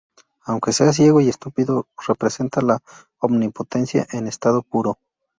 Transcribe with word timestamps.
Aunque 0.45 0.73
sea 0.73 0.93
ciego 0.93 1.21
y 1.21 1.29
estúpido, 1.29 1.87
representa 2.07 2.61
la 2.63 2.79
omnipotencia 3.19 4.07
en 4.11 4.25
estado 4.25 4.63
puro. 4.63 4.97